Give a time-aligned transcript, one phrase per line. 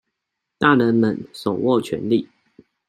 [0.57, 2.27] 大人們手握權利